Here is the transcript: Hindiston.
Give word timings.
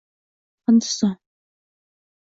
Hindiston. 0.65 1.15